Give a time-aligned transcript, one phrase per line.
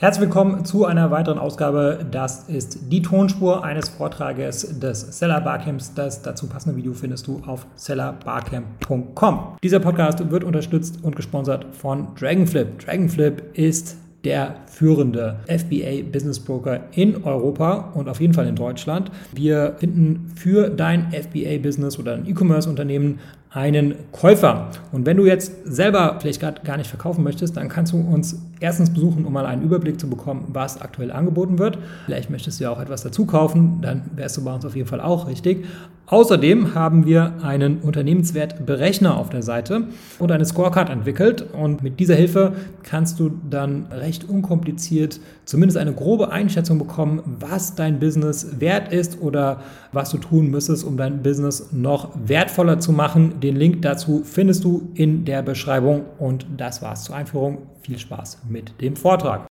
[0.00, 2.06] Herzlich willkommen zu einer weiteren Ausgabe.
[2.10, 5.92] Das ist die Tonspur eines Vortrages des Seller Barcamps.
[5.92, 9.58] Das dazu passende Video findest du auf sellerbarcamp.com.
[9.62, 12.78] Dieser Podcast wird unterstützt und gesponsert von Dragonflip.
[12.78, 19.10] Dragonflip ist der führende FBA Business Broker in Europa und auf jeden Fall in Deutschland.
[19.34, 23.18] Wir finden für dein FBA Business oder ein E-Commerce Unternehmen
[23.52, 24.70] einen Käufer.
[24.92, 28.40] Und wenn du jetzt selber vielleicht gerade gar nicht verkaufen möchtest, dann kannst du uns
[28.60, 31.78] erstens besuchen, um mal einen Überblick zu bekommen, was aktuell angeboten wird.
[32.06, 34.88] Vielleicht möchtest du ja auch etwas dazu kaufen, dann wärst du bei uns auf jeden
[34.88, 35.64] Fall auch richtig.
[36.06, 39.84] Außerdem haben wir einen Unternehmenswertberechner auf der Seite
[40.18, 41.44] und eine Scorecard entwickelt.
[41.52, 42.52] Und mit dieser Hilfe
[42.82, 49.20] kannst du dann recht unkompliziert zumindest eine grobe Einschätzung bekommen, was dein Business wert ist
[49.22, 53.38] oder was du tun müsstest, um dein Business noch wertvoller zu machen.
[53.40, 56.02] Den Link dazu findest du in der Beschreibung.
[56.18, 57.58] Und das war's zur Einführung.
[57.82, 59.49] Viel Spaß mit dem Vortrag.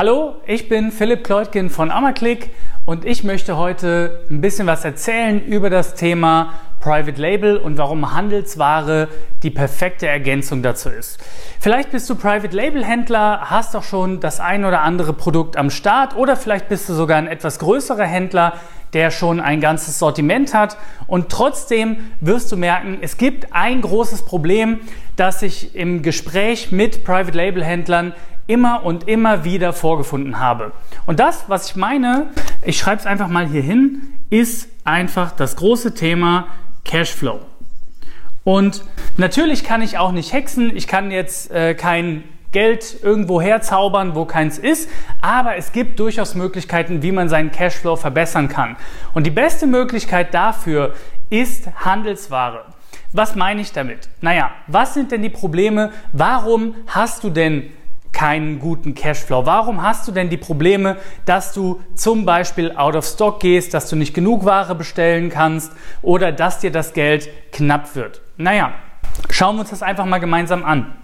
[0.00, 2.48] Hallo, ich bin Philipp Kleutkin von Ammerklick
[2.86, 8.14] und ich möchte heute ein bisschen was erzählen über das Thema Private Label und warum
[8.14, 9.08] Handelsware
[9.42, 11.22] die perfekte Ergänzung dazu ist.
[11.60, 15.68] Vielleicht bist du Private Label Händler, hast doch schon das ein oder andere Produkt am
[15.68, 18.54] Start oder vielleicht bist du sogar ein etwas größerer Händler,
[18.94, 20.78] der schon ein ganzes Sortiment hat.
[21.06, 24.80] Und trotzdem wirst du merken, es gibt ein großes Problem,
[25.16, 28.14] das ich im Gespräch mit Private Label Händlern
[28.50, 30.72] immer und immer wieder vorgefunden habe.
[31.06, 32.30] Und das, was ich meine,
[32.62, 36.48] ich schreibe es einfach mal hier hin, ist einfach das große Thema
[36.84, 37.40] Cashflow.
[38.42, 38.82] Und
[39.16, 44.24] natürlich kann ich auch nicht hexen, ich kann jetzt äh, kein Geld irgendwo herzaubern, wo
[44.24, 44.88] keins ist,
[45.20, 48.76] aber es gibt durchaus Möglichkeiten, wie man seinen Cashflow verbessern kann.
[49.14, 50.94] Und die beste Möglichkeit dafür
[51.28, 52.64] ist Handelsware.
[53.12, 54.08] Was meine ich damit?
[54.20, 55.92] Naja, was sind denn die Probleme?
[56.12, 57.70] Warum hast du denn
[58.12, 59.46] keinen guten Cashflow?
[59.46, 63.88] Warum hast du denn die Probleme, dass du zum Beispiel out of stock gehst, dass
[63.88, 65.72] du nicht genug Ware bestellen kannst
[66.02, 68.20] oder dass dir das Geld knapp wird?
[68.36, 68.72] Naja,
[69.30, 70.94] schauen wir uns das einfach mal gemeinsam an.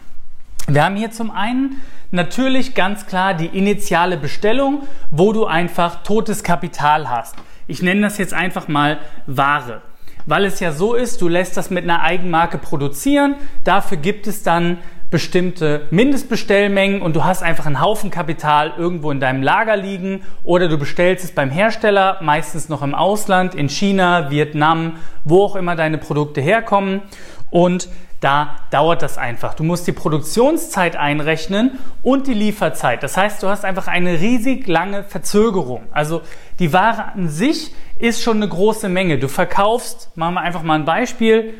[0.69, 1.81] Wir haben hier zum einen
[2.11, 7.37] natürlich ganz klar die initiale Bestellung, wo du einfach totes Kapital hast.
[7.69, 9.83] Ich nenne das jetzt einfach mal Ware.
[10.27, 14.43] Weil es ja so ist, du lässt das mit einer Eigenmarke produzieren, dafür gibt es
[14.43, 14.79] dann
[15.11, 20.69] bestimmte Mindestbestellmengen und du hast einfach einen Haufen Kapital irgendwo in deinem Lager liegen oder
[20.69, 25.77] du bestellst es beim Hersteller, meistens noch im Ausland, in China, Vietnam, wo auch immer
[25.77, 27.03] deine Produkte herkommen
[27.51, 27.89] und
[28.21, 29.55] da dauert das einfach.
[29.55, 33.03] Du musst die Produktionszeit einrechnen und die Lieferzeit.
[33.03, 35.85] Das heißt, du hast einfach eine riesig lange Verzögerung.
[35.93, 36.23] Also
[36.59, 39.19] die Ware an sich ist schon eine große Menge.
[39.19, 41.55] Du verkaufst, machen wir einfach mal ein Beispiel,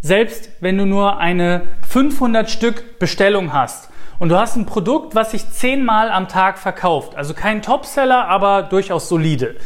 [0.00, 5.32] selbst wenn du nur eine 500 Stück Bestellung hast und du hast ein Produkt, was
[5.32, 9.56] sich zehnmal am Tag verkauft, also kein Topseller, aber durchaus solide.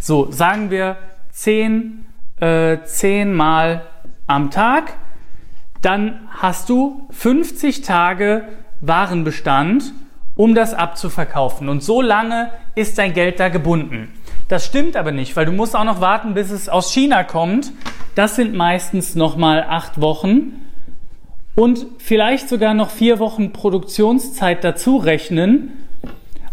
[0.00, 0.96] So, sagen wir
[1.30, 2.06] zehn,
[2.40, 3.82] äh, zehnmal
[4.26, 4.94] am Tag,
[5.80, 8.44] dann hast du 50 Tage
[8.80, 9.92] Warenbestand,
[10.34, 11.68] um das abzuverkaufen.
[11.68, 14.12] Und so lange ist dein Geld da gebunden.
[14.52, 17.72] Das stimmt aber nicht, weil du musst auch noch warten, bis es aus China kommt.
[18.14, 20.60] Das sind meistens nochmal acht Wochen
[21.54, 25.72] und vielleicht sogar noch vier Wochen Produktionszeit dazu rechnen.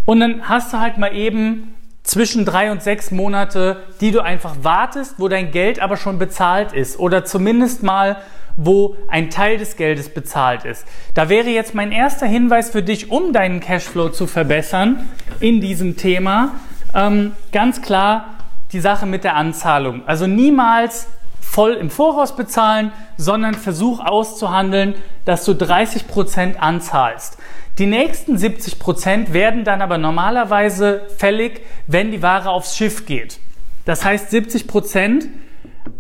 [0.06, 1.74] Und dann hast du halt mal eben
[2.04, 6.72] zwischen drei und sechs Monate, die du einfach wartest, wo dein Geld aber schon bezahlt
[6.72, 8.16] ist oder zumindest mal
[8.56, 10.86] wo ein Teil des Geldes bezahlt ist.
[11.14, 15.96] Da wäre jetzt mein erster Hinweis für dich, um deinen Cashflow zu verbessern in diesem
[15.96, 16.56] Thema,
[16.94, 18.26] ähm, ganz klar
[18.72, 20.04] die Sache mit der Anzahlung.
[20.06, 21.08] Also niemals
[21.42, 24.96] voll im Voraus bezahlen, sondern versuch auszuhandeln,
[25.26, 27.38] dass du 30 Prozent anzahlst.
[27.80, 33.40] Die nächsten 70 Prozent werden dann aber normalerweise fällig, wenn die Ware aufs Schiff geht.
[33.86, 35.28] Das heißt, 70 Prozent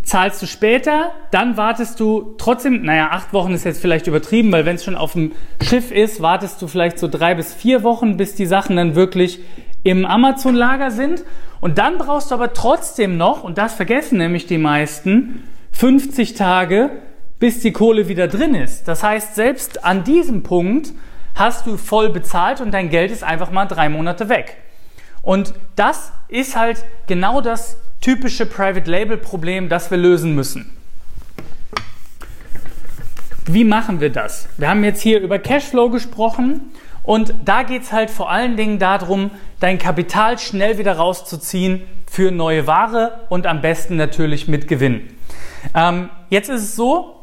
[0.03, 4.65] zahlst du später, dann wartest du trotzdem, naja, acht Wochen ist jetzt vielleicht übertrieben, weil
[4.65, 8.17] wenn es schon auf dem Schiff ist, wartest du vielleicht so drei bis vier Wochen,
[8.17, 9.39] bis die Sachen dann wirklich
[9.83, 11.23] im Amazon-Lager sind.
[11.61, 16.89] Und dann brauchst du aber trotzdem noch, und das vergessen nämlich die meisten, 50 Tage,
[17.39, 18.87] bis die Kohle wieder drin ist.
[18.87, 20.91] Das heißt, selbst an diesem Punkt
[21.35, 24.57] hast du voll bezahlt und dein Geld ist einfach mal drei Monate weg.
[25.21, 30.69] Und das ist halt genau das typische Private Label Problem, das wir lösen müssen.
[33.45, 34.47] Wie machen wir das?
[34.57, 36.61] Wir haben jetzt hier über Cashflow gesprochen
[37.03, 42.31] und da geht es halt vor allen Dingen darum, dein Kapital schnell wieder rauszuziehen für
[42.31, 45.09] neue Ware und am besten natürlich mit Gewinn.
[45.75, 47.15] Ähm, jetzt ist es so,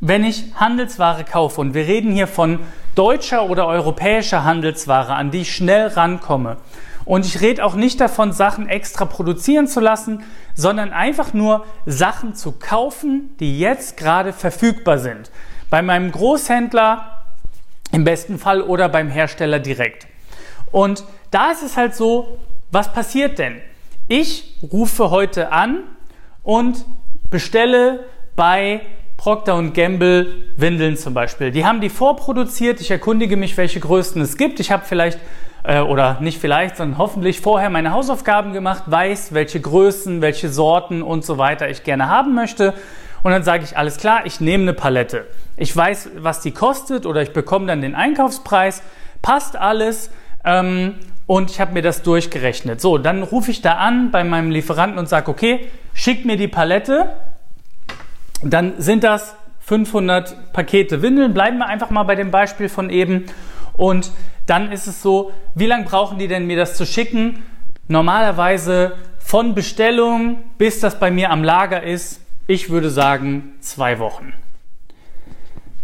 [0.00, 2.58] wenn ich Handelsware kaufe, und wir reden hier von
[2.94, 6.56] deutscher oder europäischer Handelsware, an die ich schnell rankomme,
[7.04, 10.22] und ich rede auch nicht davon, Sachen extra produzieren zu lassen,
[10.54, 15.30] sondern einfach nur Sachen zu kaufen, die jetzt gerade verfügbar sind.
[15.68, 17.11] Bei meinem Großhändler
[17.92, 20.06] im besten Fall oder beim Hersteller direkt.
[20.70, 22.38] Und da ist es halt so,
[22.70, 23.60] was passiert denn?
[24.08, 25.84] Ich rufe heute an
[26.42, 26.84] und
[27.30, 28.04] bestelle
[28.34, 28.80] bei
[29.16, 31.52] Procter Gamble Windeln zum Beispiel.
[31.52, 32.80] Die haben die vorproduziert.
[32.80, 34.58] Ich erkundige mich, welche Größen es gibt.
[34.58, 35.20] Ich habe vielleicht
[35.64, 41.02] äh, oder nicht vielleicht, sondern hoffentlich vorher meine Hausaufgaben gemacht, weiß, welche Größen, welche Sorten
[41.02, 42.74] und so weiter ich gerne haben möchte.
[43.22, 45.26] Und dann sage ich, alles klar, ich nehme eine Palette.
[45.56, 48.82] Ich weiß, was die kostet oder ich bekomme dann den Einkaufspreis.
[49.20, 50.10] Passt alles.
[50.44, 50.96] Ähm,
[51.26, 52.80] und ich habe mir das durchgerechnet.
[52.80, 56.48] So, dann rufe ich da an bei meinem Lieferanten und sage, okay, schick mir die
[56.48, 57.10] Palette.
[58.42, 61.32] Dann sind das 500 Pakete Windeln.
[61.32, 63.26] Bleiben wir einfach mal bei dem Beispiel von eben.
[63.76, 64.10] Und
[64.46, 67.44] dann ist es so, wie lange brauchen die denn mir das zu schicken?
[67.88, 74.32] Normalerweise von Bestellung bis das bei mir am Lager ist, ich würde sagen zwei Wochen.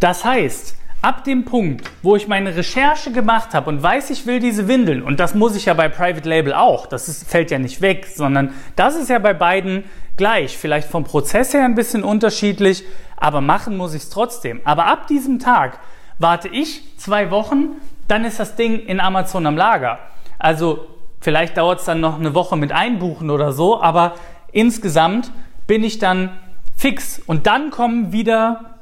[0.01, 4.41] Das heißt, ab dem Punkt, wo ich meine Recherche gemacht habe und weiß, ich will
[4.41, 7.59] diese Windeln, und das muss ich ja bei Private Label auch, das ist, fällt ja
[7.59, 9.85] nicht weg, sondern das ist ja bei beiden
[10.17, 12.85] gleich, vielleicht vom Prozess her ein bisschen unterschiedlich,
[13.17, 14.61] aber machen muss ich es trotzdem.
[14.65, 15.79] Aber ab diesem Tag
[16.19, 17.77] warte ich zwei Wochen,
[18.09, 19.99] dann ist das Ding in Amazon am Lager.
[20.39, 20.87] Also
[21.21, 24.15] vielleicht dauert es dann noch eine Woche mit Einbuchen oder so, aber
[24.53, 25.31] insgesamt
[25.67, 26.31] bin ich dann
[26.79, 27.21] fix.
[27.27, 28.77] Und dann kommen wieder,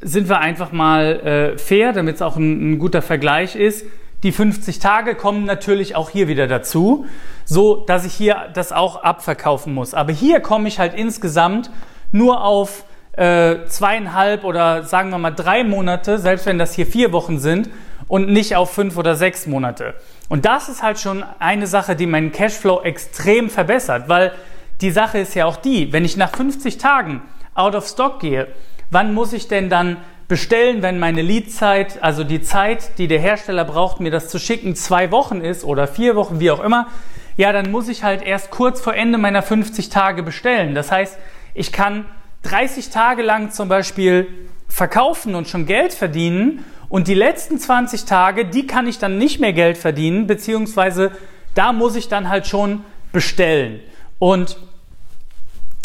[0.00, 3.84] sind wir einfach mal äh, fair, damit es auch ein, ein guter Vergleich ist.
[4.22, 7.04] Die 50 Tage kommen natürlich auch hier wieder dazu,
[7.44, 9.92] so dass ich hier das auch abverkaufen muss.
[9.92, 11.70] Aber hier komme ich halt insgesamt
[12.12, 17.12] nur auf äh, zweieinhalb oder sagen wir mal drei Monate, selbst wenn das hier vier
[17.12, 17.68] Wochen sind,
[18.08, 19.94] und nicht auf fünf oder sechs Monate.
[20.28, 24.32] Und das ist halt schon eine Sache, die meinen Cashflow extrem verbessert, weil
[24.80, 27.22] die Sache ist ja auch die, wenn ich nach 50 Tagen
[27.54, 28.48] out of stock gehe,
[28.90, 29.96] wann muss ich denn dann
[30.28, 34.74] bestellen, wenn meine Leadzeit, also die Zeit, die der Hersteller braucht, mir das zu schicken,
[34.74, 36.88] zwei Wochen ist oder vier Wochen, wie auch immer,
[37.36, 40.74] ja, dann muss ich halt erst kurz vor Ende meiner 50 Tage bestellen.
[40.74, 41.18] Das heißt,
[41.54, 42.06] ich kann
[42.42, 44.26] 30 Tage lang zum Beispiel
[44.68, 49.40] verkaufen und schon Geld verdienen und die letzten 20 Tage, die kann ich dann nicht
[49.40, 51.12] mehr Geld verdienen, beziehungsweise
[51.54, 53.80] da muss ich dann halt schon bestellen.
[54.18, 54.56] Und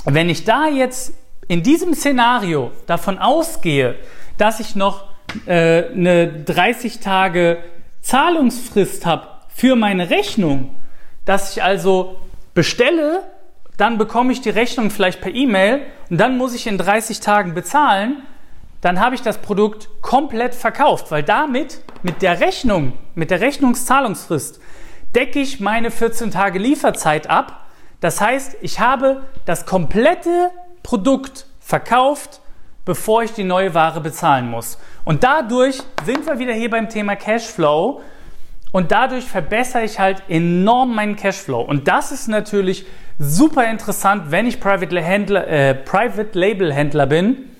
[0.05, 1.13] wenn ich da jetzt
[1.47, 3.95] in diesem Szenario davon ausgehe,
[4.37, 5.05] dass ich noch
[5.45, 7.57] äh, eine 30 Tage
[8.01, 10.75] Zahlungsfrist habe für meine Rechnung,
[11.25, 12.17] dass ich also
[12.53, 13.23] bestelle,
[13.77, 17.53] dann bekomme ich die Rechnung vielleicht per E-Mail und dann muss ich in 30 Tagen
[17.53, 18.23] bezahlen,
[18.81, 24.59] dann habe ich das Produkt komplett verkauft, weil damit mit der Rechnung, mit der Rechnungszahlungsfrist
[25.15, 27.67] decke ich meine 14 Tage Lieferzeit ab.
[28.01, 30.51] Das heißt, ich habe das komplette
[30.83, 32.41] Produkt verkauft,
[32.83, 34.77] bevor ich die neue Ware bezahlen muss.
[35.05, 38.01] Und dadurch sind wir wieder hier beim Thema Cashflow.
[38.71, 41.61] Und dadurch verbessere ich halt enorm meinen Cashflow.
[41.61, 42.85] Und das ist natürlich
[43.19, 47.50] super interessant, wenn ich Private, Händler, äh, Private Label Händler bin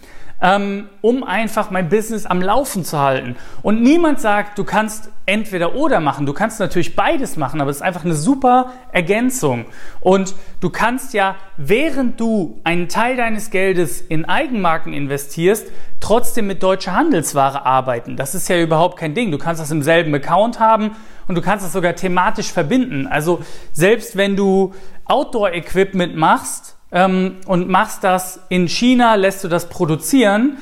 [0.41, 3.35] ähm, um einfach mein Business am Laufen zu halten.
[3.61, 6.25] Und niemand sagt, du kannst entweder oder machen.
[6.25, 9.65] Du kannst natürlich beides machen, aber es ist einfach eine super Ergänzung.
[9.99, 15.67] Und du kannst ja, während du einen Teil deines Geldes in Eigenmarken investierst,
[15.99, 18.17] trotzdem mit deutscher Handelsware arbeiten.
[18.17, 19.31] Das ist ja überhaupt kein Ding.
[19.31, 20.95] Du kannst das im selben Account haben
[21.27, 23.05] und du kannst das sogar thematisch verbinden.
[23.07, 24.73] Also selbst wenn du
[25.05, 30.57] Outdoor-Equipment machst, ähm, und machst das in China, lässt du das produzieren,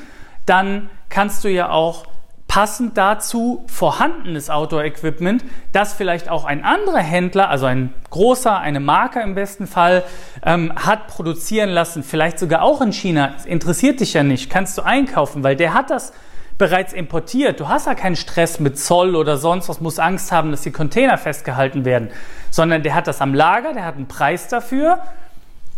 [0.45, 2.05] dann kannst du ja auch
[2.49, 9.21] passend dazu vorhandenes Outdoor-Equipment, das vielleicht auch ein anderer Händler, also ein großer, eine Marke
[9.21, 10.03] im besten Fall,
[10.43, 14.81] ähm, hat produzieren lassen, vielleicht sogar auch in China, interessiert dich ja nicht, kannst du
[14.81, 16.11] einkaufen, weil der hat das
[16.57, 17.59] bereits importiert.
[17.59, 20.71] Du hast ja keinen Stress mit Zoll oder sonst was, musst Angst haben, dass die
[20.71, 22.09] Container festgehalten werden,
[22.49, 24.99] sondern der hat das am Lager, der hat einen Preis dafür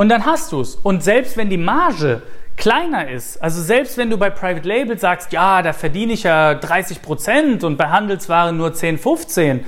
[0.01, 0.77] und dann hast du es.
[0.77, 2.23] Und selbst wenn die Marge
[2.57, 6.55] kleiner ist, also selbst wenn du bei Private Label sagst, ja, da verdiene ich ja
[6.55, 9.63] 30 Prozent und bei Handelswaren nur 10, 15,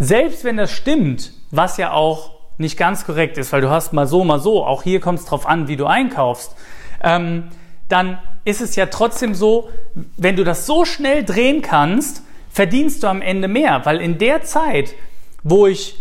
[0.00, 4.08] selbst wenn das stimmt, was ja auch nicht ganz korrekt ist, weil du hast mal
[4.08, 6.56] so, mal so, auch hier kommt es drauf an, wie du einkaufst,
[7.04, 7.44] ähm,
[7.88, 9.70] dann ist es ja trotzdem so,
[10.16, 14.42] wenn du das so schnell drehen kannst, verdienst du am Ende mehr, weil in der
[14.42, 14.96] Zeit,
[15.44, 15.94] wo ich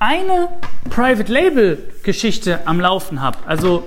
[0.00, 0.48] eine
[0.88, 3.84] Private Label Geschichte am Laufen habe, also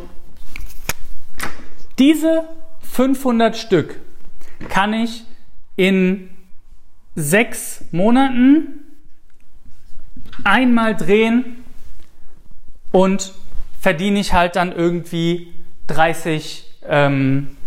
[1.99, 2.43] diese
[2.81, 3.99] 500 Stück
[4.69, 5.23] kann ich
[5.75, 6.29] in
[7.15, 8.83] sechs Monaten
[10.43, 11.63] einmal drehen
[12.91, 13.33] und
[13.79, 15.53] verdiene ich halt dann irgendwie
[15.87, 17.57] 30, ähm,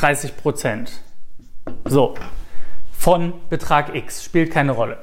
[0.00, 1.02] 30 Prozent.
[1.84, 2.14] So,
[2.96, 4.98] von Betrag X, spielt keine Rolle.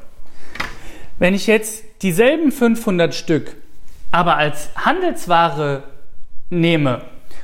[1.19, 3.55] Wenn ich jetzt dieselben 500 Stück
[4.13, 5.83] aber als Handelsware
[6.51, 7.01] nehme,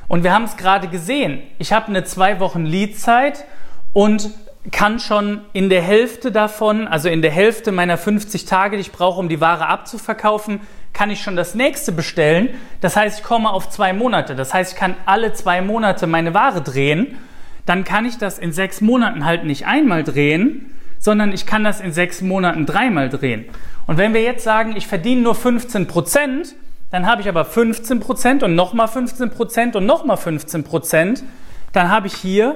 [0.08, 3.46] und wir haben es gerade gesehen, ich habe eine zwei Wochen Leadzeit
[3.94, 4.32] und
[4.72, 8.92] kann schon in der Hälfte davon, also in der Hälfte meiner 50 Tage, die ich
[8.92, 10.62] brauche, um die Ware abzuverkaufen,
[10.94, 12.50] kann ich schon das nächste bestellen.
[12.82, 14.36] Das heißt, ich komme auf zwei Monate.
[14.36, 17.18] Das heißt, ich kann alle zwei Monate meine Ware drehen.
[17.66, 21.82] Dann kann ich das in sechs Monaten halt nicht einmal drehen, sondern ich kann das
[21.82, 23.46] in sechs Monaten dreimal drehen.
[23.88, 26.56] Und wenn wir jetzt sagen, ich verdiene nur 15 Prozent,
[26.92, 31.24] dann habe ich aber 15 Prozent und nochmal 15 Prozent und nochmal 15 Prozent,
[31.72, 32.56] dann habe ich hier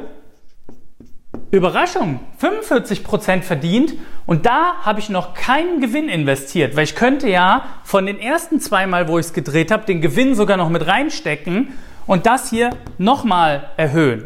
[1.51, 3.93] Überraschung, 45 Prozent verdient
[4.25, 8.59] und da habe ich noch keinen Gewinn investiert, weil ich könnte ja von den ersten
[8.59, 11.69] zweimal, wo ich es gedreht habe, den Gewinn sogar noch mit reinstecken
[12.05, 14.25] und das hier nochmal erhöhen.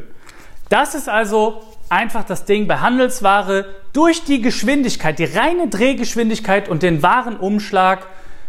[0.69, 6.83] Das ist also einfach das Ding bei Handelsware durch die Geschwindigkeit, die reine Drehgeschwindigkeit und
[6.83, 8.07] den Warenumschlag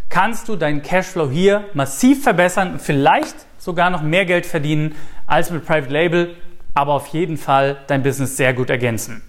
[0.09, 4.95] kannst du deinen Cashflow hier massiv verbessern und vielleicht sogar noch mehr Geld verdienen
[5.27, 6.37] als mit Private Label
[6.79, 9.21] aber auf jeden Fall dein Business sehr gut ergänzen.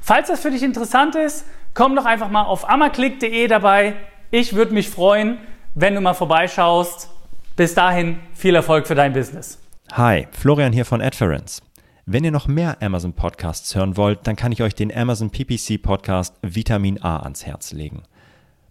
[0.00, 3.94] Falls das für dich interessant ist, komm doch einfach mal auf ammerklick.de dabei.
[4.32, 5.38] Ich würde mich freuen,
[5.76, 7.08] wenn du mal vorbeischaust.
[7.54, 9.60] Bis dahin viel Erfolg für dein Business.
[9.92, 11.62] Hi, Florian hier von Adference.
[12.10, 15.76] Wenn ihr noch mehr Amazon Podcasts hören wollt, dann kann ich euch den Amazon PPC
[15.82, 18.02] Podcast Vitamin A ans Herz legen.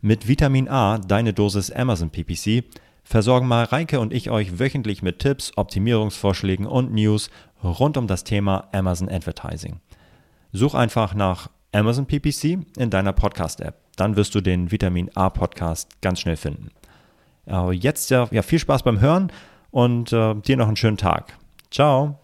[0.02, 2.64] Mit Vitamin A, deine Dosis Amazon PPC,
[3.04, 7.30] versorgen Mareike und ich euch wöchentlich mit Tipps, Optimierungsvorschlägen und News
[7.64, 9.82] rund um das Thema Amazon Advertising.
[10.52, 13.76] Such einfach nach Amazon PPC in deiner Podcast-App.
[13.98, 16.72] Dann wirst du den Vitamin A Podcast ganz schnell finden.
[17.72, 19.32] Jetzt ja, ja viel Spaß beim Hören
[19.70, 21.38] und äh, dir noch einen schönen Tag.
[21.70, 22.18] Ciao.